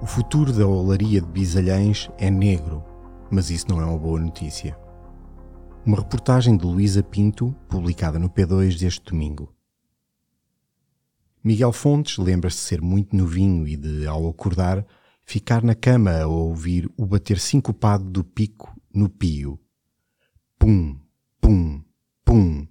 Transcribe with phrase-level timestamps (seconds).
[0.00, 2.84] O futuro da olaria de Bisalhães é negro,
[3.30, 4.78] mas isso não é uma boa notícia.
[5.86, 9.54] Uma reportagem de Luísa Pinto, publicada no P2 deste domingo.
[11.42, 14.84] Miguel Fontes lembra-se de ser muito novinho e de, ao acordar,
[15.24, 19.58] ficar na cama a ouvir o bater sincopado do pico no pio.
[20.58, 21.00] Pum,
[21.40, 21.82] pum,
[22.22, 22.66] pum.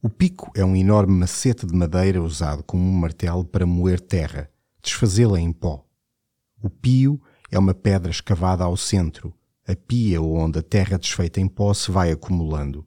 [0.00, 4.48] O pico é um enorme macete de madeira usado como um martelo para moer terra,
[4.80, 5.84] desfazê-la em pó.
[6.62, 7.20] O pio
[7.50, 9.34] é uma pedra escavada ao centro,
[9.66, 12.86] a pia onde a terra desfeita em pó se vai acumulando.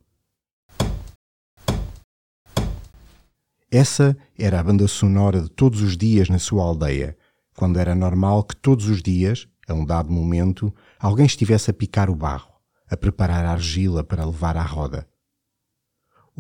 [3.70, 7.18] Essa era a banda sonora de todos os dias na sua aldeia,
[7.58, 12.10] quando era normal que todos os dias, a um dado momento, alguém estivesse a picar
[12.10, 12.54] o barro,
[12.90, 15.11] a preparar a argila para levar à roda.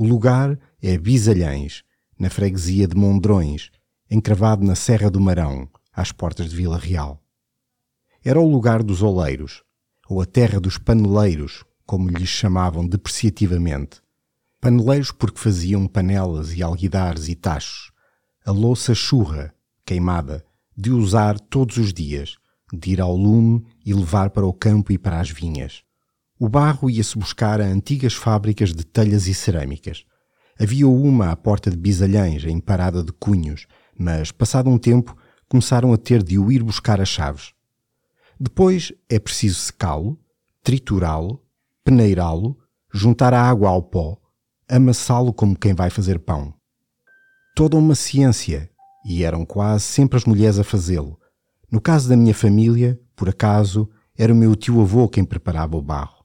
[0.02, 1.84] O lugar é Bisalhães,
[2.18, 3.70] na freguesia de Mondrões,
[4.10, 7.24] encravado na Serra do Marão, às portas de Vila Real.
[8.26, 9.62] Era o lugar dos oleiros,
[10.10, 14.02] ou a terra dos paneleiros, como lhes chamavam depreciativamente,
[14.60, 17.92] Paneleiros porque faziam panelas e alguidares e tachos.
[18.44, 19.54] A louça churra,
[19.86, 20.44] queimada,
[20.76, 22.38] de usar todos os dias,
[22.74, 25.84] de ir ao lume e levar para o campo e para as vinhas.
[26.44, 30.04] O barro ia-se buscar a antigas fábricas de telhas e cerâmicas.
[30.60, 35.16] Havia uma à porta de Bisalhães, em parada de cunhos, mas, passado um tempo,
[35.48, 37.54] começaram a ter de o ir buscar as chaves.
[38.40, 40.20] Depois é preciso secá-lo,
[40.64, 41.44] triturá-lo,
[41.84, 42.58] peneirá-lo,
[42.92, 44.18] juntar a água ao pó,
[44.68, 46.56] amassá-lo como quem vai fazer pão.
[47.56, 48.68] Toda uma ciência,
[49.06, 51.20] e eram quase sempre as mulheres a fazê-lo.
[51.72, 56.21] No caso da minha família, por acaso, era o meu tio-avô quem preparava o barro.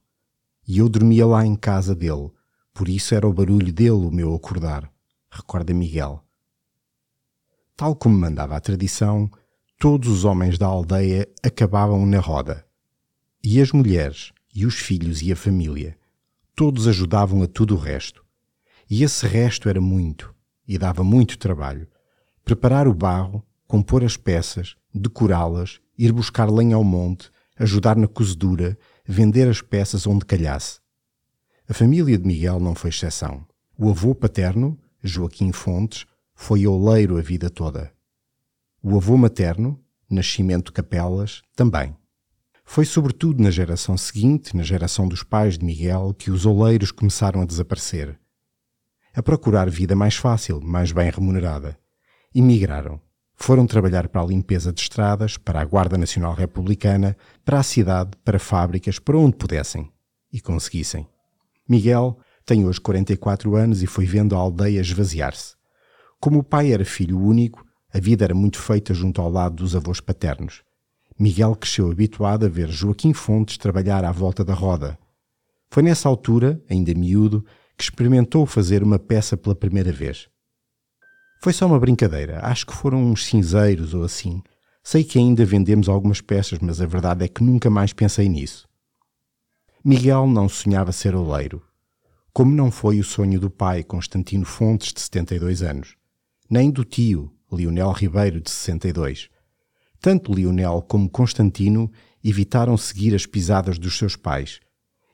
[0.67, 2.31] E eu dormia lá em casa dele,
[2.75, 4.91] por isso era o barulho dele o meu acordar,
[5.31, 6.22] recorda Miguel.
[7.77, 9.31] Tal como mandava a tradição,
[9.78, 12.67] todos os homens da aldeia acabavam na roda.
[13.44, 15.97] E as mulheres, e os filhos e a família,
[16.55, 18.25] todos ajudavam a tudo o resto.
[18.88, 20.34] E esse resto era muito,
[20.66, 21.87] e dava muito trabalho.
[22.44, 28.78] Preparar o barro, compor as peças, decorá-las, ir buscar lenha ao monte, ajudar na cozedura,
[29.06, 30.81] vender as peças onde calhasse.
[31.69, 33.47] A família de Miguel não foi exceção.
[33.78, 37.93] O avô paterno, Joaquim Fontes, foi oleiro a vida toda.
[38.83, 41.97] O avô materno, Nascimento Capelas, também.
[42.65, 47.41] Foi sobretudo na geração seguinte, na geração dos pais de Miguel, que os oleiros começaram
[47.41, 48.19] a desaparecer
[49.17, 51.78] a procurar vida mais fácil, mais bem remunerada.
[52.34, 53.00] Emigraram.
[53.37, 58.11] Foram trabalhar para a limpeza de estradas, para a Guarda Nacional Republicana, para a cidade,
[58.25, 59.93] para fábricas, para onde pudessem.
[60.33, 61.07] E conseguissem.
[61.69, 65.55] Miguel tem hoje 44 anos e foi vendo a aldeia esvaziar-se.
[66.19, 69.77] Como o pai era filho único, a vida era muito feita junto ao lado dos
[69.77, 70.63] avós paternos.
[71.19, 74.99] Miguel cresceu habituado a ver Joaquim Fontes trabalhar à volta da roda.
[75.71, 77.45] Foi nessa altura, ainda miúdo,
[77.77, 80.29] que experimentou fazer uma peça pela primeira vez.
[81.47, 84.43] Foi só uma brincadeira, acho que foram uns cinzeiros ou assim.
[84.83, 88.67] Sei que ainda vendemos algumas peças, mas a verdade é que nunca mais pensei nisso.
[89.85, 91.62] Miguel não sonhava ser oleiro,
[92.33, 95.95] como não foi o sonho do pai Constantino Fontes, de 72 anos,
[96.51, 99.31] nem do tio Lionel Ribeiro, de 62.
[100.01, 101.89] Tanto Lionel como Constantino
[102.25, 104.59] evitaram seguir as pisadas dos seus pais,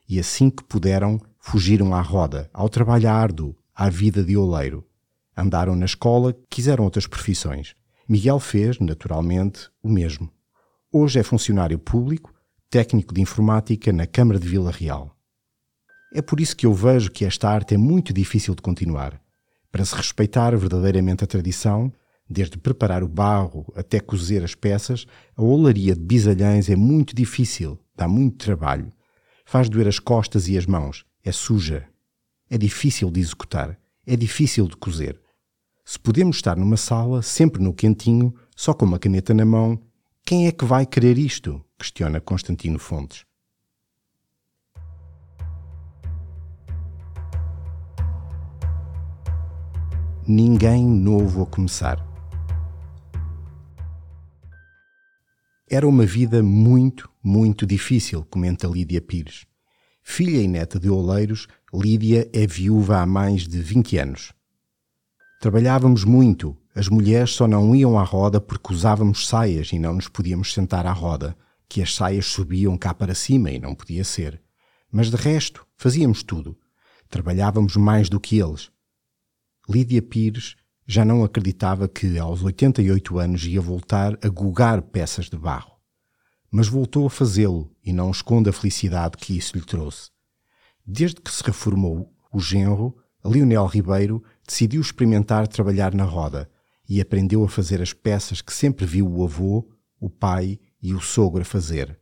[0.09, 4.83] e assim que puderam, fugiram à roda, ao trabalho árduo, à vida de oleiro.
[5.35, 7.75] Andaram na escola, quiseram outras profissões.
[8.07, 10.29] Miguel fez, naturalmente, o mesmo.
[10.91, 12.33] Hoje é funcionário público,
[12.69, 15.15] técnico de informática na Câmara de Vila Real.
[16.13, 19.19] É por isso que eu vejo que esta arte é muito difícil de continuar.
[19.71, 21.91] Para se respeitar verdadeiramente a tradição,
[22.29, 27.79] desde preparar o barro até cozer as peças, a olaria de bisalhães é muito difícil,
[27.95, 28.93] dá muito trabalho.
[29.45, 31.87] Faz doer as costas e as mãos, é suja,
[32.49, 35.19] é difícil de executar, é difícil de cozer.
[35.85, 39.77] Se podemos estar numa sala, sempre no quentinho, só com uma caneta na mão,
[40.25, 41.63] quem é que vai querer isto?
[41.77, 43.25] questiona Constantino Fontes.
[50.25, 52.01] Ninguém novo a começar.
[55.69, 59.45] Era uma vida muito, muito difícil, comenta Lídia Pires.
[60.01, 64.33] Filha e neta de Oleiros, Lídia é viúva há mais de 20 anos.
[65.43, 70.07] Trabalhávamos muito, as mulheres só não iam à roda porque usávamos saias e não nos
[70.07, 71.35] podíamos sentar à roda,
[71.67, 74.41] que as saias subiam cá para cima e não podia ser.
[74.89, 76.57] Mas de resto, fazíamos tudo.
[77.09, 78.71] Trabalhávamos mais do que eles.
[79.69, 80.55] Lídia Pires
[80.87, 85.73] já não acreditava que aos 88 anos ia voltar a gugar peças de barro.
[86.49, 90.09] Mas voltou a fazê-lo e não esconde a felicidade que isso lhe trouxe.
[90.87, 92.95] Desde que se reformou, o genro,
[93.25, 96.49] Lionel Ribeiro, decidiu experimentar trabalhar na roda
[96.87, 99.67] e aprendeu a fazer as peças que sempre viu o avô,
[99.99, 101.97] o pai e o sogro a fazer.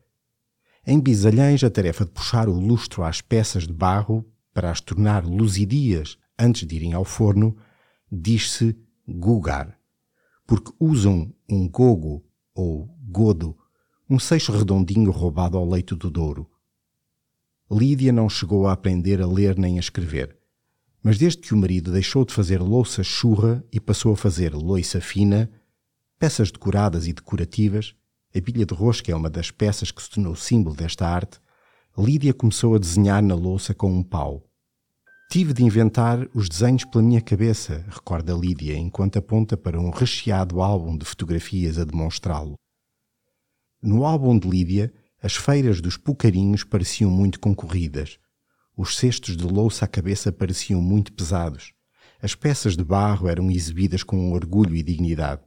[0.85, 5.23] Em Bisalhães, a tarefa de puxar o lustro às peças de barro para as tornar
[5.23, 7.55] luzidias antes de irem ao forno,
[8.11, 8.75] diz-se
[9.07, 9.77] gugar,
[10.47, 13.55] porque usam um gogo ou godo,
[14.09, 16.49] um seixo redondinho roubado ao leito do Douro.
[17.69, 20.38] Lídia não chegou a aprender a ler nem a escrever,
[21.03, 25.01] mas desde que o marido deixou de fazer louça churra e passou a fazer loiça
[25.01, 25.50] fina,
[26.19, 27.95] peças decoradas e decorativas,
[28.36, 31.39] a bilha de rosca é uma das peças que se tornou símbolo desta arte,
[31.98, 34.48] Lídia começou a desenhar na louça com um pau.
[35.30, 40.62] Tive de inventar os desenhos pela minha cabeça, recorda Lídia, enquanto aponta para um recheado
[40.62, 42.56] álbum de fotografias a demonstrá-lo.
[43.81, 48.19] No álbum de Lídia, as feiras dos pucarinhos pareciam muito concorridas.
[48.81, 51.71] Os cestos de louça à cabeça pareciam muito pesados.
[52.19, 55.43] As peças de barro eram exibidas com orgulho e dignidade.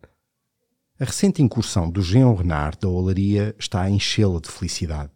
[1.00, 5.10] A recente incursão do Jean Renard da olaria está a enchê-la de felicidade.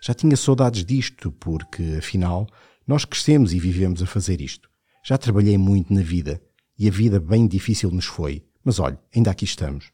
[0.00, 2.48] Já tinha saudades disto, porque, afinal,
[2.86, 4.70] nós crescemos e vivemos a fazer isto.
[5.04, 6.40] Já trabalhei muito na vida,
[6.78, 9.92] e a vida bem difícil nos foi, mas olhe, ainda aqui estamos.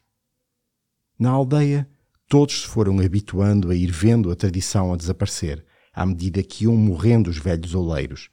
[1.19, 1.89] Na aldeia,
[2.29, 5.65] todos se foram habituando a ir vendo a tradição a desaparecer,
[5.99, 8.29] à medida que iam morrendo os velhos oleiros.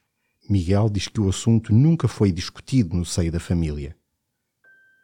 [0.49, 3.97] Miguel diz que o assunto nunca foi discutido no seio da família.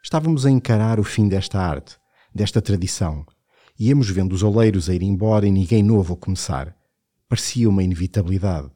[0.00, 1.98] Estávamos a encarar o fim desta arte,
[2.32, 3.26] desta tradição.
[3.76, 6.72] Íamos vendo os oleiros a ir embora e ninguém novo a começar.
[7.28, 8.70] Parecia uma inevitabilidade.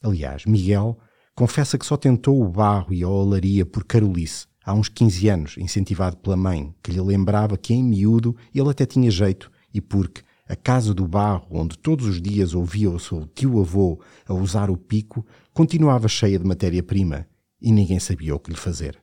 [0.00, 0.96] Aliás, Miguel
[1.34, 5.58] confessa que só tentou o barro e a olaria por Carolice há uns 15 anos,
[5.58, 10.22] incentivado pela mãe, que lhe lembrava que em miúdo ele até tinha jeito e porque
[10.50, 14.76] a casa do barro, onde todos os dias ouvia o seu tio-avô a usar o
[14.76, 17.24] pico, continuava cheia de matéria-prima
[17.62, 19.00] e ninguém sabia o que lhe fazer.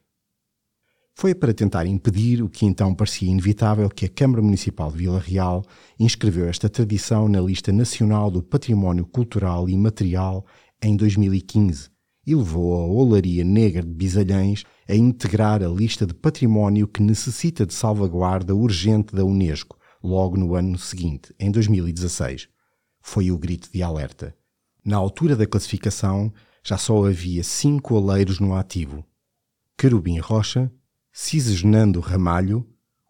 [1.16, 5.22] Foi para tentar impedir o que então parecia inevitável que a Câmara Municipal de Vila
[5.22, 5.64] Real
[5.98, 10.46] inscreveu esta tradição na Lista Nacional do Património Cultural e Material
[10.84, 11.90] em 2015
[12.26, 17.66] e levou a Olaria Negra de Bisalhães a integrar a lista de património que necessita
[17.66, 22.48] de salvaguarda urgente da Unesco, logo no ano seguinte, em 2016.
[23.02, 24.36] Foi o grito de alerta.
[24.84, 26.34] Na altura da classificação,
[26.64, 29.06] já só havia cinco oleiros no ativo.
[29.78, 30.72] Querubim Rocha,
[31.12, 32.68] Cisnando Ramalho,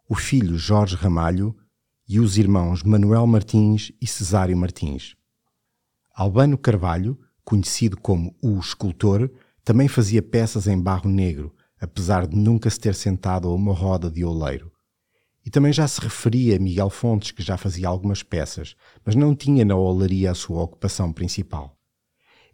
[0.08, 1.56] o filho Jorge Ramalho
[2.08, 5.14] e os irmãos Manuel Martins e Cesário Martins.
[6.14, 9.30] Albano Carvalho, conhecido como o escultor,
[9.62, 14.10] também fazia peças em barro negro, apesar de nunca se ter sentado a uma roda
[14.10, 14.72] de oleiro.
[15.48, 19.34] E também já se referia a Miguel Fontes, que já fazia algumas peças, mas não
[19.34, 21.74] tinha na olaria a sua ocupação principal.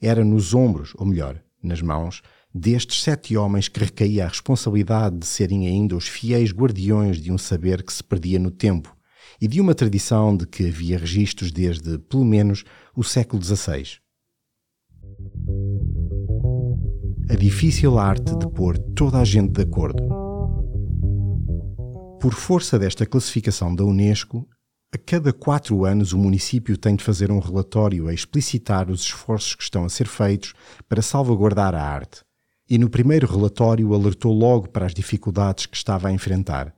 [0.01, 2.23] Era nos ombros, ou melhor, nas mãos,
[2.55, 7.37] destes sete homens que recaía a responsabilidade de serem ainda os fiéis guardiões de um
[7.37, 8.97] saber que se perdia no tempo
[9.41, 12.63] e de uma tradição de que havia registros desde, pelo menos,
[12.95, 13.99] o século XVI.
[17.29, 20.24] A difícil arte de pôr toda a gente de acordo.
[22.25, 24.49] Por força desta classificação da Unesco,
[24.91, 29.55] a cada quatro anos o município tem de fazer um relatório a explicitar os esforços
[29.55, 30.55] que estão a ser feitos
[30.89, 32.23] para salvaguardar a arte
[32.67, 36.75] e no primeiro relatório alertou logo para as dificuldades que estava a enfrentar.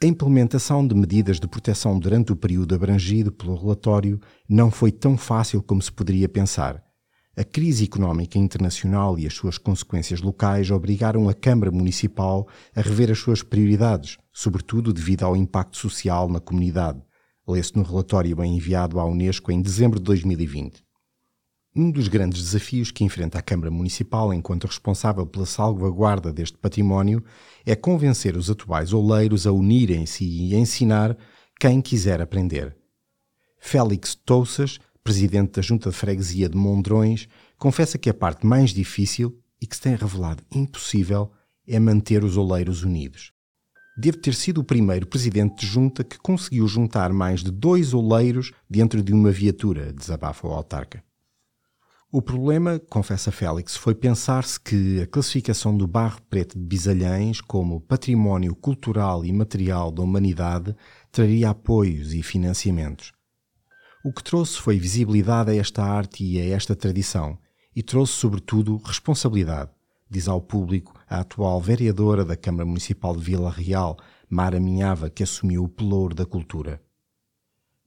[0.00, 5.16] A implementação de medidas de proteção durante o período abrangido pelo relatório não foi tão
[5.16, 6.87] fácil como se poderia pensar.
[7.38, 13.12] A crise económica internacional e as suas consequências locais obrigaram a Câmara Municipal a rever
[13.12, 17.00] as suas prioridades, sobretudo devido ao impacto social na comunidade.
[17.46, 20.82] Lê-se no relatório enviado à Unesco em dezembro de 2020.
[21.76, 27.22] Um dos grandes desafios que enfrenta a Câmara Municipal enquanto responsável pela salvaguarda deste património
[27.64, 31.16] é convencer os atuais oleiros a unirem-se e ensinar
[31.60, 32.76] quem quiser aprender.
[33.60, 39.40] Félix Touças, presidente da Junta de Freguesia de Mondrões, confessa que a parte mais difícil
[39.58, 41.32] e que se tem revelado impossível
[41.66, 43.32] é manter os oleiros unidos.
[43.96, 48.52] Deve ter sido o primeiro presidente de junta que conseguiu juntar mais de dois oleiros
[48.68, 51.02] dentro de uma viatura, desabafa o autarca.
[52.12, 57.80] O problema, confessa Félix, foi pensar-se que a classificação do barro preto de Bisalhães como
[57.80, 60.76] património cultural e material da humanidade
[61.10, 63.17] traria apoios e financiamentos.
[64.08, 67.38] O que trouxe foi visibilidade a esta arte e a esta tradição,
[67.76, 69.70] e trouxe, sobretudo, responsabilidade,
[70.08, 75.22] diz ao público a atual vereadora da Câmara Municipal de Vila Real, Mara Minhava, que
[75.22, 76.80] assumiu o pelouro da cultura.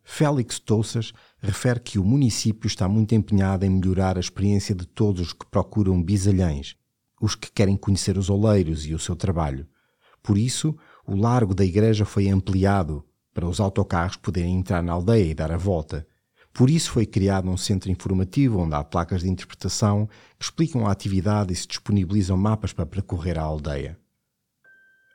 [0.04, 5.22] Félix Touças refere que o município está muito empenhado em melhorar a experiência de todos
[5.22, 6.76] os que procuram bisalhães,
[7.20, 9.68] os que querem conhecer os oleiros e o seu trabalho.
[10.22, 15.32] Por isso, o largo da igreja foi ampliado para os autocarros poderem entrar na aldeia
[15.32, 16.06] e dar a volta.
[16.54, 20.92] Por isso foi criado um centro informativo onde há placas de interpretação que explicam a
[20.92, 23.98] atividade e se disponibilizam mapas para percorrer a aldeia.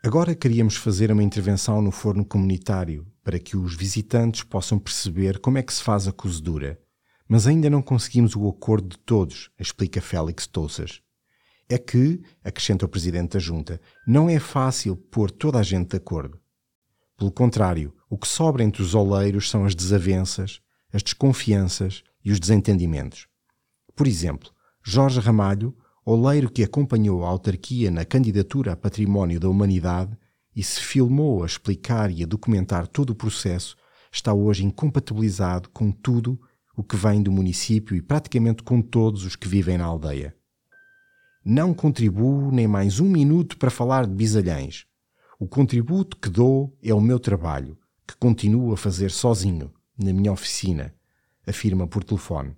[0.02, 5.59] Agora queríamos fazer uma intervenção no forno comunitário para que os visitantes possam perceber como
[5.59, 6.81] é que se faz a cozedura,
[7.28, 11.02] mas ainda não conseguimos o acordo de todos, explica Félix Touças.
[11.69, 15.97] É que, acrescenta o presidente da junta, não é fácil pôr toda a gente de
[15.97, 16.38] acordo.
[17.16, 20.61] Pelo contrário, o que sobra entre os oleiros são as desavenças,
[20.97, 23.29] as desconfianças e os desentendimentos.
[23.95, 24.50] Por exemplo,
[24.83, 25.76] Jorge Ramalho,
[26.07, 30.17] oleiro que acompanhou a autarquia na candidatura a Património da Humanidade
[30.55, 33.76] e se filmou a explicar e a documentar todo o processo,
[34.11, 36.41] está hoje incompatibilizado com tudo
[36.75, 40.35] o que vem do município e praticamente com todos os que vivem na aldeia.
[41.45, 44.87] Não contribuo nem mais um minuto para falar de bisalhães.
[45.38, 50.33] O contributo que dou é o meu trabalho, que continuo a fazer sozinho, na minha
[50.33, 50.95] oficina,
[51.47, 52.55] afirma por telefone.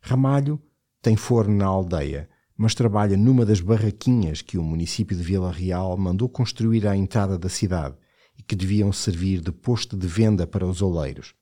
[0.00, 0.60] Ramalho
[1.02, 5.96] tem forno na aldeia, mas trabalha numa das barraquinhas que o município de Vila Real
[5.96, 7.96] mandou construir à entrada da cidade
[8.38, 11.34] e que deviam servir de posto de venda para os oleiros.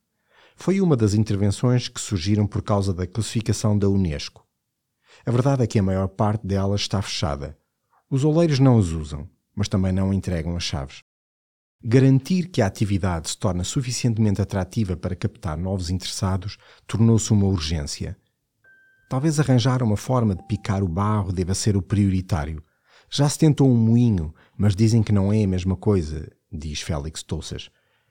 [0.55, 4.47] Foi uma das intervenções que surgiram por causa da classificação da Unesco.
[5.25, 7.59] A verdade é que a maior parte delas está fechada.
[8.11, 11.03] Os oleiros não as usam, mas também não entregam as chaves.
[11.85, 16.59] Garantir que a atividade se torna suficientemente atrativa para captar novos interessados
[16.89, 18.17] tornou-se uma urgência.
[19.09, 22.61] Talvez arranjar uma forma de picar o barro deva ser o prioritário.
[23.09, 27.23] Já se tentou um moinho, mas dizem que não é a mesma coisa, diz Félix
[27.23, 27.71] Touças,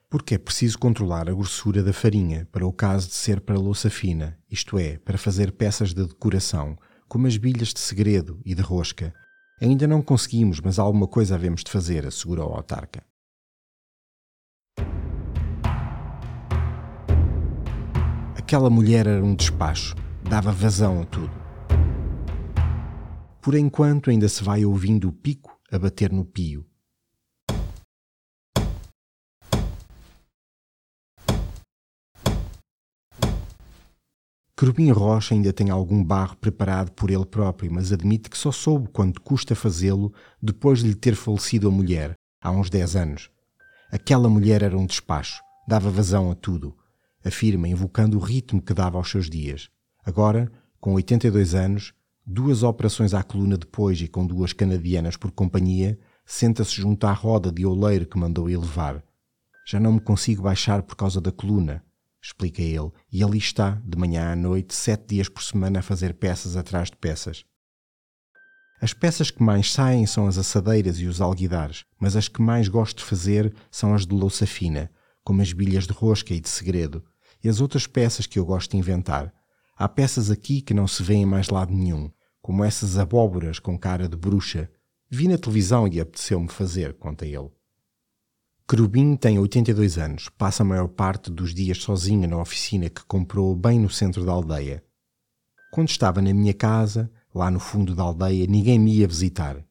[0.10, 3.90] porque é preciso controlar a grossura da farinha para o caso de ser para louça
[3.90, 6.78] fina, isto é, para fazer peças de decoração,
[7.10, 9.14] como as bilhas de segredo e de rosca.
[9.62, 13.04] Ainda não conseguimos, mas alguma coisa havemos de fazer, assegura o autarca.
[18.48, 21.34] Aquela mulher era um despacho, dava vazão a tudo.
[23.42, 26.66] Por enquanto ainda se vai ouvindo o pico a bater no pio.
[34.58, 38.88] Querubim Rocha ainda tem algum barro preparado por ele próprio, mas admite que só soube
[38.88, 43.30] quanto custa fazê-lo depois de lhe ter falecido a mulher, há uns 10 anos.
[43.92, 46.74] Aquela mulher era um despacho, dava vazão a tudo
[47.28, 49.70] afirma, invocando o ritmo que dava aos seus dias.
[50.06, 51.94] Agora, com 82 anos,
[52.26, 57.52] duas operações à coluna depois e com duas canadianas por companhia, senta-se junto à roda
[57.52, 59.04] de oleiro que mandou elevar.
[59.66, 61.84] Já não me consigo baixar por causa da coluna,
[62.22, 66.14] explica ele, e ali está, de manhã à noite, sete dias por semana a fazer
[66.14, 67.46] peças atrás de peças.
[68.82, 72.68] As peças que mais saem são as assadeiras e os alguidares, mas as que mais
[72.68, 74.92] gosto de fazer são as de louça fina,
[75.24, 77.04] como as bilhas de rosca e de segredo,
[77.44, 79.34] e as outras peças que eu gosto de inventar.
[79.78, 83.78] Há peças aqui que não se vêem em mais lado nenhum, como essas abóboras com
[83.78, 84.70] cara de bruxa.
[85.10, 87.50] Vi na televisão e apeteceu-me fazer, conta ele.
[88.68, 93.56] Querubim tem 82 anos, passa a maior parte dos dias sozinho na oficina que comprou
[93.56, 94.84] bem no centro da aldeia.
[95.72, 99.64] Quando estava na minha casa, lá no fundo da aldeia, ninguém me ia visitar.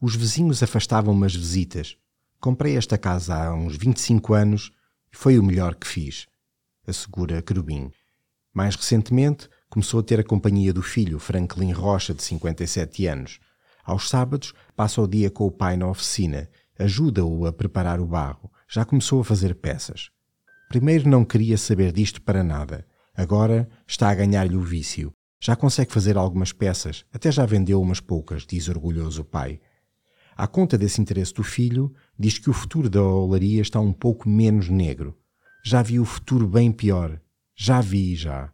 [0.00, 1.98] Os vizinhos afastavam-me as visitas,
[2.44, 4.70] Comprei esta casa há uns 25 anos
[5.10, 6.26] e foi o melhor que fiz,
[6.86, 7.90] assegura Querubim.
[8.52, 13.40] Mais recentemente, começou a ter a companhia do filho, Franklin Rocha, de 57 anos.
[13.84, 16.48] Aos sábados, passa o dia com o pai na oficina,
[16.78, 20.10] ajuda-o a preparar o barro, já começou a fazer peças.
[20.68, 25.12] Primeiro não queria saber disto para nada, agora está a ganhar-lhe o vício.
[25.40, 29.60] Já consegue fazer algumas peças, até já vendeu umas poucas, diz orgulhoso o pai.
[30.36, 34.28] À conta desse interesse do filho, diz que o futuro da olaria está um pouco
[34.28, 35.16] menos negro.
[35.66, 37.18] Já vi o futuro bem pior.
[37.56, 38.52] Já vi, já.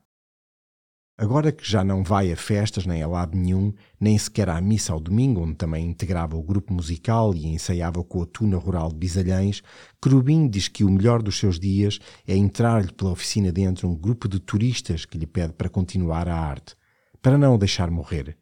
[1.18, 4.92] Agora que já não vai a festas nem a lado nenhum, nem sequer à missa
[4.92, 8.94] ao domingo, onde também integrava o grupo musical e ensaiava com a tuna rural de
[8.94, 9.60] Bisalhães,
[10.00, 11.98] Querubim diz que o melhor dos seus dias
[12.28, 16.36] é entrar-lhe pela oficina dentro um grupo de turistas que lhe pede para continuar a
[16.36, 16.76] arte,
[17.20, 18.38] para não o deixar morrer.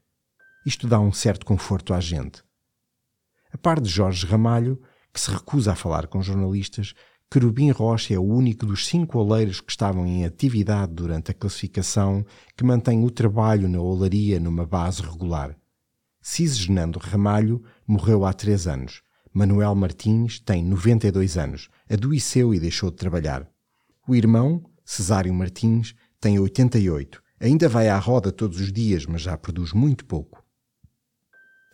[0.67, 2.45] Isto dá um certo conforto à gente.
[3.51, 4.79] A par de Jorge Ramalho,
[5.11, 6.95] que se recusa a falar com jornalistas,
[7.31, 12.25] Querubim Rocha é o único dos cinco oleiros que estavam em atividade durante a classificação
[12.57, 15.55] que mantém o trabalho na olaria numa base regular.
[16.23, 19.03] Cisgenando Ramalho morreu há três anos.
[19.31, 23.47] Manuel Martins tem 92 anos, adoeceu e deixou de trabalhar.
[24.09, 27.23] O irmão, Cesário Martins, tem 88.
[27.41, 30.43] Ainda vai à roda todos os dias, mas já produz muito pouco.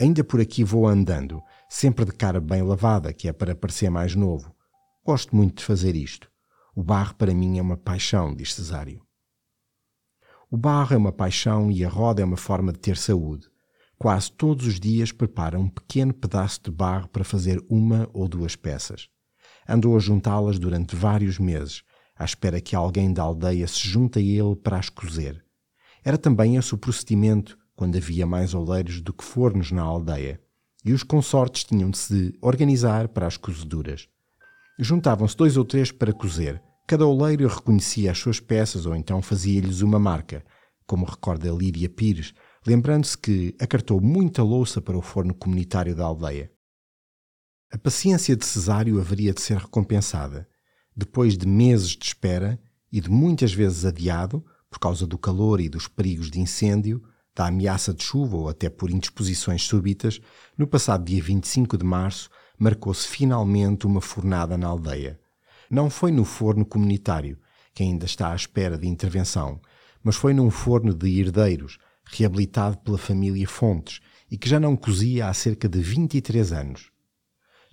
[0.00, 4.16] Ainda por aqui vou andando, sempre de cara bem lavada, que é para parecer mais
[4.16, 4.53] novo.
[5.06, 6.30] Gosto muito de fazer isto.
[6.74, 9.02] O barro para mim é uma paixão, diz Cesário.
[10.50, 13.46] O barro é uma paixão e a roda é uma forma de ter saúde.
[13.98, 18.56] Quase todos os dias prepara um pequeno pedaço de barro para fazer uma ou duas
[18.56, 19.10] peças.
[19.68, 21.82] Andou a juntá-las durante vários meses,
[22.16, 25.44] à espera que alguém da aldeia se junte a ele para as cozer.
[26.02, 30.40] Era também esse o procedimento quando havia mais oleiros do que fornos na aldeia,
[30.82, 34.08] e os consortes tinham de se organizar para as cozeduras.
[34.78, 36.60] Juntavam-se dois ou três para cozer.
[36.86, 40.44] Cada oleiro reconhecia as suas peças ou então fazia-lhes uma marca,
[40.84, 42.34] como recorda Lídia Pires,
[42.66, 46.50] lembrando-se que acartou muita louça para o forno comunitário da aldeia.
[47.72, 50.48] A paciência de Cesário haveria de ser recompensada.
[50.96, 55.68] Depois de meses de espera e de muitas vezes adiado, por causa do calor e
[55.68, 57.02] dos perigos de incêndio,
[57.34, 60.20] da ameaça de chuva ou até por indisposições súbitas,
[60.58, 62.28] no passado dia 25 de março
[62.58, 65.18] marcou-se finalmente uma fornada na aldeia.
[65.70, 67.38] Não foi no forno comunitário,
[67.74, 69.60] que ainda está à espera de intervenção,
[70.02, 75.28] mas foi num forno de herdeiros, reabilitado pela família Fontes e que já não cozia
[75.28, 76.90] há cerca de 23 anos.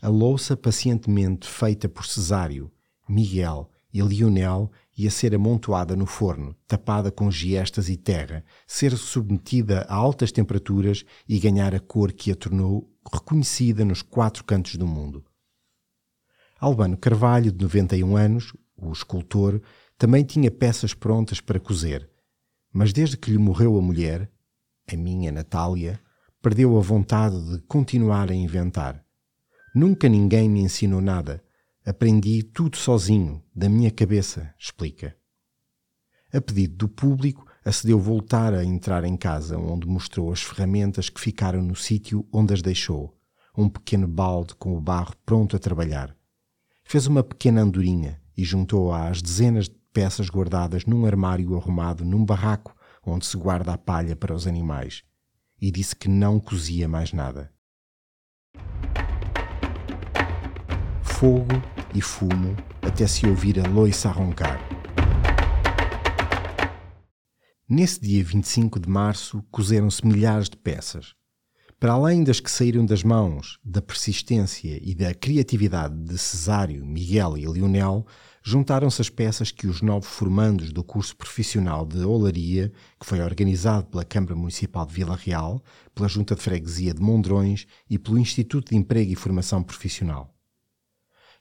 [0.02, 2.72] A louça pacientemente feita por Cesário,
[3.08, 9.82] Miguel e Lionel ia ser amontoada no forno, tapada com giestas e terra, ser submetida
[9.90, 14.88] a altas temperaturas e ganhar a cor que a tornou reconhecida nos quatro cantos do
[14.88, 15.24] mundo.
[16.60, 19.62] Albano Carvalho, de 91 anos, o escultor,
[19.98, 22.10] também tinha peças prontas para cozer,
[22.72, 24.30] mas desde que lhe morreu a mulher,
[24.92, 26.00] a minha Natália,
[26.42, 29.04] perdeu a vontade de continuar a inventar.
[29.74, 31.44] Nunca ninguém me ensinou nada,
[31.84, 35.16] Aprendi tudo sozinho, da minha cabeça, explica.
[36.32, 41.22] A pedido do público, acedeu voltar a entrar em casa, onde mostrou as ferramentas que
[41.22, 43.18] ficaram no sítio onde as deixou,
[43.58, 46.16] um pequeno balde com o barro pronto a trabalhar.
[46.84, 52.26] Fez uma pequena andorinha e juntou-a às dezenas de peças guardadas num armário arrumado num
[52.26, 55.04] barraco onde se guarda a palha para os animais,
[55.60, 57.52] e disse que não cozia mais nada.
[61.22, 61.62] fogo
[61.94, 64.12] e fumo até se ouvir a loiça a
[67.74, 71.16] Nesse dia 25 de março cozeram-se milhares de peças.
[71.80, 77.38] Para além das que saíram das mãos, da persistência e da criatividade de Cesário, Miguel
[77.38, 78.06] e Lionel,
[78.44, 83.88] juntaram-se as peças que os novos formandos do curso profissional de olaria, que foi organizado
[83.88, 85.64] pela Câmara Municipal de Vila Real,
[85.96, 90.36] pela Junta de Freguesia de Mondrões e pelo Instituto de Emprego e Formação Profissional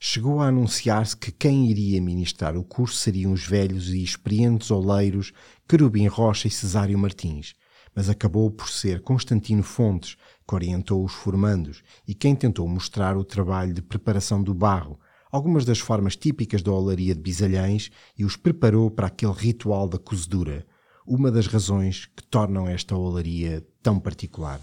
[0.03, 5.31] chegou a anunciar-se que quem iria ministrar o curso seriam os velhos e experientes oleiros
[5.69, 7.55] Querubim Rocha e Cesário Martins,
[7.95, 10.17] mas acabou por ser Constantino Fontes
[10.49, 14.99] que orientou os formandos e quem tentou mostrar o trabalho de preparação do barro,
[15.31, 19.99] algumas das formas típicas da olaria de Bisalhães e os preparou para aquele ritual da
[19.99, 20.67] cozedura,
[21.07, 24.63] uma das razões que tornam esta olaria tão particular.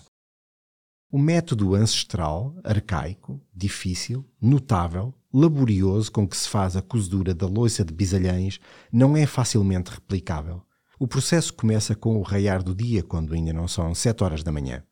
[1.10, 7.86] O método ancestral, arcaico, difícil, notável, laborioso com que se faz a cozedura da louça
[7.86, 8.60] de bisalhães
[8.91, 10.63] não é facilmente replicável.
[11.00, 14.52] O processo começa com o raiar do dia, quando ainda não são sete horas da
[14.52, 14.84] manhã.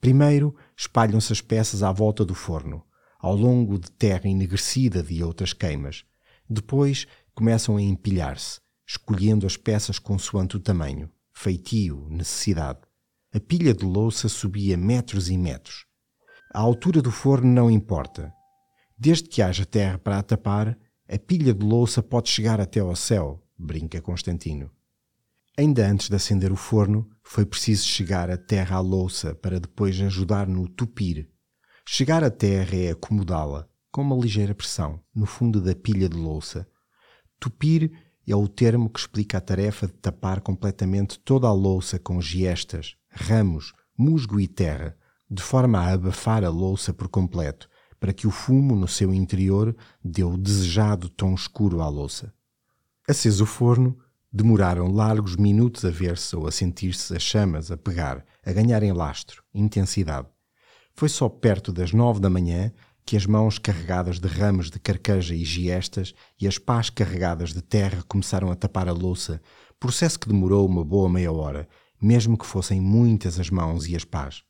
[0.00, 2.82] Primeiro, espalham-se as peças à volta do forno,
[3.18, 6.04] ao longo de terra enegrecida de outras queimas.
[6.48, 12.78] Depois, começam a empilhar-se, escolhendo as peças consoante o tamanho, feitio, necessidade.
[13.34, 15.84] A pilha de louça subia metros e metros.
[16.54, 18.32] A altura do forno não importa.
[18.98, 20.78] Desde que haja terra para a tapar,
[21.08, 24.70] a pilha de louça pode chegar até ao céu, brinca Constantino.
[25.58, 30.00] Ainda antes de acender o forno, foi preciso chegar a terra à louça para depois
[30.00, 31.28] ajudar no tupir.
[31.86, 36.66] Chegar a terra é acomodá-la, com uma ligeira pressão, no fundo da pilha de louça.
[37.38, 37.90] Tupir
[38.26, 42.96] é o termo que explica a tarefa de tapar completamente toda a louça com giestas,
[43.10, 44.96] ramos, musgo e terra,
[45.30, 47.68] de forma a abafar a louça por completo,
[48.06, 52.32] para que o fumo no seu interior dê o desejado tom escuro à louça.
[53.08, 53.98] Aceso o forno,
[54.32, 59.42] demoraram largos minutos a ver-se ou a sentir-se as chamas a pegar, a ganharem lastro,
[59.52, 60.28] intensidade.
[60.94, 62.72] Foi só perto das nove da manhã
[63.04, 67.60] que as mãos carregadas de ramos de carcaja e giestas e as pás carregadas de
[67.60, 69.42] terra começaram a tapar a louça,
[69.80, 71.68] processo que demorou uma boa meia hora
[72.00, 74.44] mesmo que fossem muitas as mãos e as pás.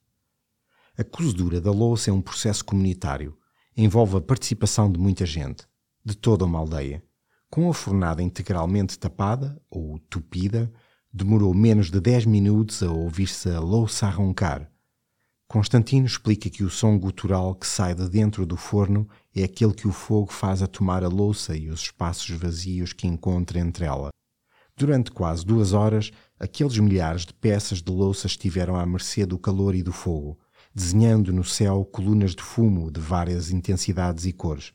[0.98, 3.34] A cozedura da louça é um processo comunitário.
[3.78, 5.66] Envolve a participação de muita gente,
[6.02, 7.04] de toda uma aldeia.
[7.50, 10.72] Com a fornada integralmente tapada, ou tupida,
[11.12, 14.72] demorou menos de 10 minutos a ouvir-se a louça a roncar.
[15.46, 19.86] Constantino explica que o som gutural que sai de dentro do forno é aquele que
[19.86, 24.08] o fogo faz a tomar a louça e os espaços vazios que encontra entre ela.
[24.74, 26.10] Durante quase duas horas,
[26.40, 30.38] aqueles milhares de peças de louça estiveram à mercê do calor e do fogo,
[30.76, 34.74] desenhando no céu colunas de fumo de várias intensidades e cores.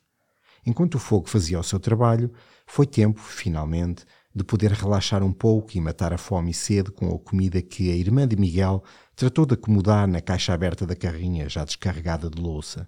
[0.65, 2.33] Enquanto o fogo fazia o seu trabalho,
[2.65, 7.13] foi tempo, finalmente, de poder relaxar um pouco e matar a fome e sede com
[7.13, 8.83] a comida que a irmã de Miguel
[9.15, 12.87] tratou de acomodar na caixa aberta da carrinha já descarregada de louça.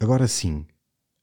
[0.00, 0.66] Agora sim,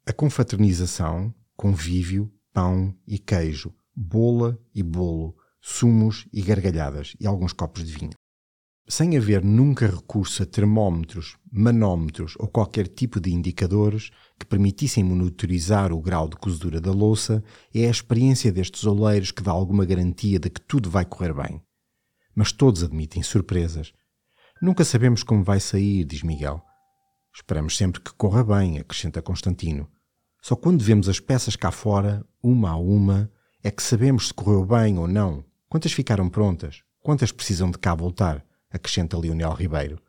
[0.06, 7.84] a confraternização, convívio, pão e queijo, bola e bolo, sumos e gargalhadas e alguns copos
[7.84, 8.14] de vinho
[8.88, 15.92] sem haver nunca recurso a termómetros, manómetros ou qualquer tipo de indicadores que permitissem monitorizar
[15.92, 17.44] o grau de cozedura da louça,
[17.74, 21.62] é a experiência destes oleiros que dá alguma garantia de que tudo vai correr bem.
[22.36, 23.92] Mas todos admitem surpresas.
[24.62, 26.62] Nunca sabemos como vai sair, diz Miguel.
[27.34, 29.90] Esperamos sempre que corra bem, acrescenta Constantino.
[30.42, 33.32] Só quando vemos as peças cá fora, uma a uma,
[33.64, 37.96] é que sabemos se correu bem ou não, quantas ficaram prontas, quantas precisam de cá
[37.96, 38.46] voltar
[38.76, 40.02] acrescenta Leonel Ribeiro.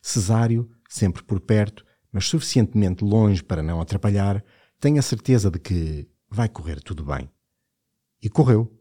[0.00, 4.42] Cesário, sempre por perto, mas suficientemente longe para não atrapalhar,
[4.80, 7.28] tem a certeza de que vai correr tudo bem.
[8.22, 8.74] E correu.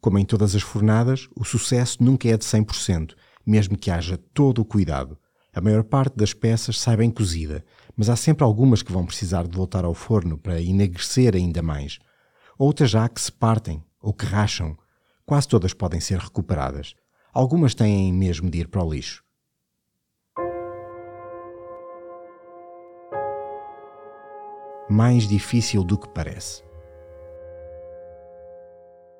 [0.00, 4.60] Como em todas as fornadas, o sucesso nunca é de 100%, mesmo que haja todo
[4.60, 5.18] o cuidado.
[5.52, 7.64] A maior parte das peças sai bem cozida,
[7.96, 11.98] mas há sempre algumas que vão precisar de voltar ao forno para enegrecer ainda mais.
[12.56, 14.76] Outras já que se partem ou que racham.
[15.26, 16.94] Quase todas podem ser recuperadas.
[17.32, 19.22] Algumas têm mesmo de ir para o lixo.
[24.90, 26.62] Mais difícil do que parece.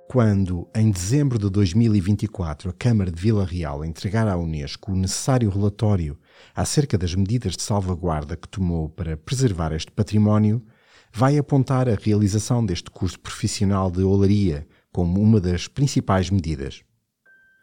[0.09, 5.51] Quando, em dezembro de 2024, a Câmara de Vila Real entregar à Unesco o necessário
[5.51, 6.19] relatório
[6.55, 10.65] acerca das medidas de salvaguarda que tomou para preservar este património,
[11.13, 16.88] vai apontar a realização deste curso profissional de olaria como uma das principais medidas.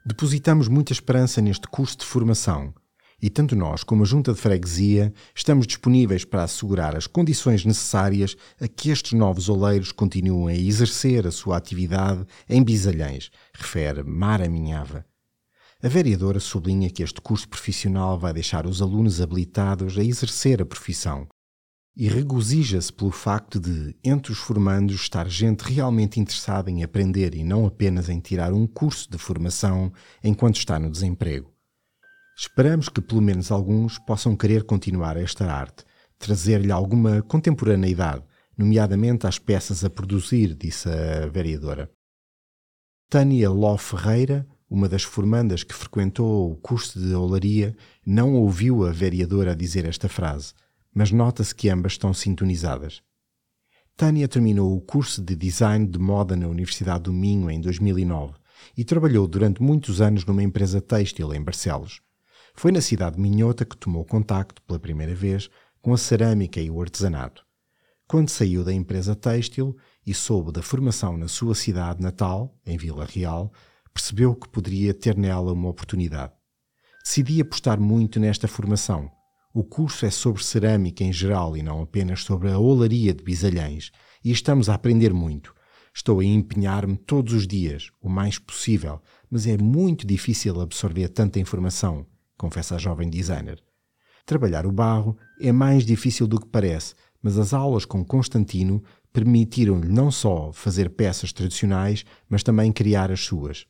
[0.08, 2.72] Depositamos muita esperança neste curso de formação
[3.20, 8.36] e tanto nós como a Junta de Freguesia estamos disponíveis para assegurar as condições necessárias
[8.62, 14.48] a que estes novos oleiros continuem a exercer a sua atividade em Bisalhães, refere Mara
[14.48, 15.04] Minhava.
[15.82, 20.66] A vereadora sublinha que este curso profissional vai deixar os alunos habilitados a exercer a
[20.68, 21.28] profissão
[21.96, 27.44] e regozija-se pelo facto de, entre os formandos, estar gente realmente interessada em aprender e
[27.44, 31.54] não apenas em tirar um curso de formação enquanto está no desemprego.
[32.38, 35.86] Esperamos que pelo menos alguns possam querer continuar esta arte,
[36.20, 38.24] trazer-lhe alguma contemporaneidade,
[38.58, 41.90] nomeadamente às peças a produzir, disse a vereadora.
[43.10, 47.74] Tânia Ló Ferreira, uma das formandas que frequentou o curso de olaria,
[48.06, 50.54] não ouviu a vereadora dizer esta frase–
[50.96, 53.04] mas nota-se que ambas estão sintonizadas.
[53.98, 58.34] Tânia terminou o curso de Design de Moda na Universidade do Minho em 2009
[58.78, 62.02] e trabalhou durante muitos anos numa empresa têxtil em Barcelos.
[62.56, 65.50] Foi na cidade de Minhota que tomou contacto, pela primeira vez,
[65.82, 67.46] com a cerâmica e o artesanato.
[68.08, 73.06] Quando saiu da empresa têxtil e soube da formação na sua cidade natal, em Vila
[73.06, 73.52] Real,
[73.94, 76.34] percebeu que poderia ter nela uma oportunidade.
[77.04, 79.12] Decidi apostar muito nesta formação
[79.56, 83.90] o curso é sobre cerâmica em geral e não apenas sobre a olaria de Bisalhães,
[84.22, 85.56] e estamos a aprender muito.
[85.94, 91.40] Estou a empenhar-me todos os dias, o mais possível, mas é muito difícil absorver tanta
[91.40, 92.06] informação,
[92.38, 93.64] confessa a jovem designer.
[94.26, 99.88] Trabalhar o barro é mais difícil do que parece, mas as aulas com Constantino permitiram-lhe
[99.88, 103.66] não só fazer peças tradicionais, mas também criar as suas.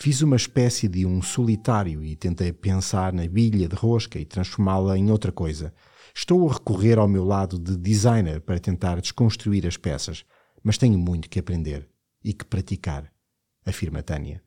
[0.00, 4.96] Fiz uma espécie de um solitário e tentei pensar na bilha de rosca e transformá-la
[4.96, 5.74] em outra coisa.
[6.14, 10.24] Estou a recorrer ao meu lado de designer para tentar desconstruir as peças,
[10.62, 11.88] mas tenho muito que aprender
[12.22, 13.12] e que praticar,
[13.66, 14.40] afirma Tânia.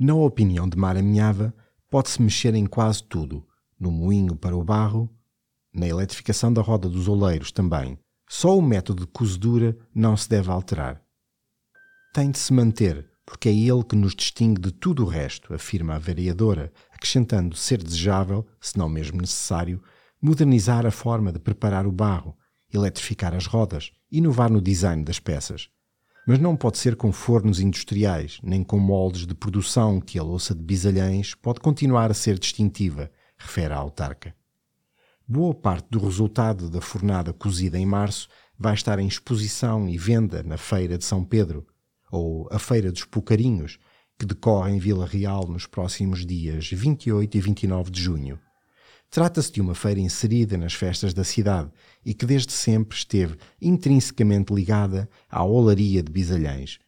[0.00, 1.54] Na opinião de Mara Minhava,
[1.90, 3.46] pode-se mexer em quase tudo,
[3.78, 5.14] no moinho para o barro,
[5.70, 7.98] na eletrificação da roda dos oleiros também.
[8.26, 11.02] Só o método de cozedura não se deve alterar.
[12.14, 15.94] Tem de se manter porque é ele que nos distingue de tudo o resto, afirma
[15.94, 19.82] a vereadora, acrescentando ser desejável, se não mesmo necessário,
[20.20, 22.36] modernizar a forma de preparar o barro,
[22.72, 25.68] eletrificar as rodas, inovar no design das peças.
[26.26, 30.54] Mas não pode ser com fornos industriais, nem com moldes de produção que a louça
[30.54, 34.34] de bisalhães pode continuar a ser distintiva, refere a autarca.
[35.26, 40.42] Boa parte do resultado da fornada cozida em março vai estar em exposição e venda
[40.42, 41.66] na Feira de São Pedro,
[42.12, 43.78] ou a Feira dos Pucarinhos,
[44.18, 48.38] que decorre em Vila Real nos próximos dias 28 e 29 de junho.
[49.10, 51.70] Trata-se de uma feira inserida nas festas da cidade
[52.04, 56.78] e que desde sempre esteve intrinsecamente ligada à olaria de Bisalhães.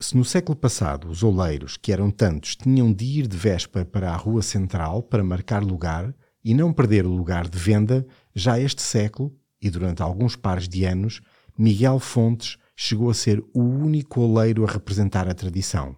[0.00, 4.10] Se no século passado os oleiros, que eram tantos, tinham de ir de véspera para
[4.10, 8.82] a rua central para marcar lugar e não perder o lugar de venda, já este
[8.82, 11.20] século, e durante alguns pares de anos,
[11.56, 15.96] Miguel Fontes chegou a ser o único oleiro a representar a tradição.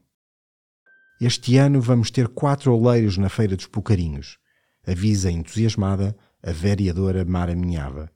[1.20, 4.38] Este ano vamos ter quatro oleiros na Feira dos Pucarinhos,
[4.86, 8.10] avisa entusiasmada a vereadora Mara Minhava.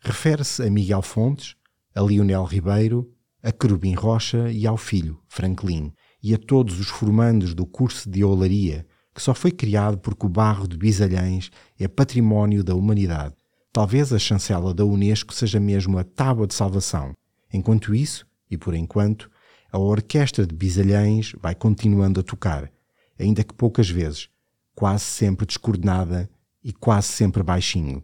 [0.00, 1.56] Refere-se a Miguel Fontes,
[1.94, 3.10] a Lionel Ribeiro,
[3.42, 8.22] a Querubim Rocha e ao filho, Franklin, e a todos os formandos do curso de
[8.22, 13.34] olaria, que só foi criado porque o barro de Bisalhães é património da humanidade.
[13.72, 17.14] Talvez a chancela da Unesco seja mesmo a tábua de salvação.
[17.52, 19.30] Enquanto isso, e por enquanto,
[19.70, 22.70] a orquestra de Bisalhães vai continuando a tocar,
[23.18, 24.28] ainda que poucas vezes,
[24.74, 26.30] quase sempre descoordenada
[26.62, 28.02] e quase sempre baixinho.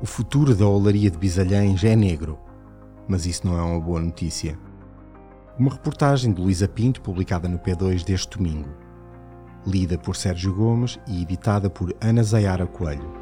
[0.00, 2.38] O futuro da olaria de Bisalhães é negro,
[3.06, 4.58] mas isso não é uma boa notícia.
[5.56, 8.68] Uma reportagem de Luísa Pinto publicada no P2 deste domingo,
[9.64, 13.21] lida por Sérgio Gomes e editada por Ana Zayara Coelho.